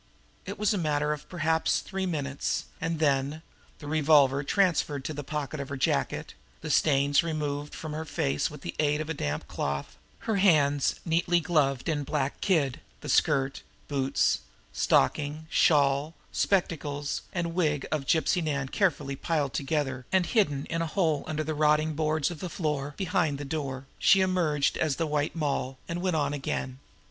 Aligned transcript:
It 0.47 0.57
was 0.57 0.73
a 0.73 0.79
matter 0.79 1.13
of 1.13 1.29
perhaps 1.29 1.77
three 1.79 2.07
minutes; 2.07 2.65
and 2.81 2.97
then, 2.97 3.43
the 3.77 3.85
revolver 3.85 4.43
transferred 4.43 5.05
to 5.05 5.13
the 5.13 5.23
pocket 5.23 5.59
of 5.59 5.69
her 5.69 5.77
jacket, 5.77 6.33
the 6.61 6.71
stains 6.71 7.21
removed 7.21 7.75
from 7.75 7.93
her 7.93 8.03
face 8.03 8.49
by 8.49 8.57
the 8.57 8.73
aid 8.79 8.99
of 8.99 9.05
the 9.05 9.13
damp 9.13 9.47
cloth, 9.47 9.97
her 10.21 10.37
hands 10.37 10.95
neatly 11.05 11.39
gloved 11.39 11.87
in 11.87 12.03
black 12.03 12.41
kid, 12.41 12.79
the 13.01 13.09
skirt, 13.09 13.61
boots, 13.87 14.39
stockings, 14.73 15.45
shawl, 15.51 16.15
spectacles 16.31 17.21
and 17.31 17.53
wig 17.53 17.85
of 17.91 18.07
Gypsy 18.07 18.43
Nan 18.43 18.69
carefully 18.69 19.15
piled 19.15 19.53
together 19.53 20.07
and 20.11 20.25
hidden 20.25 20.65
in 20.65 20.81
a 20.81 20.87
hole 20.87 21.23
under 21.27 21.43
the 21.43 21.53
rotting 21.53 21.93
boards 21.93 22.31
of 22.31 22.39
the 22.39 22.49
floor, 22.49 22.95
behind 22.97 23.37
the 23.37 23.45
door, 23.45 23.85
she 23.99 24.21
emerged 24.21 24.77
as 24.79 24.95
the 24.95 25.05
White 25.05 25.35
Moll, 25.35 25.77
and 25.87 26.01
went 26.01 26.15
on 26.15 26.33
again. 26.33 26.79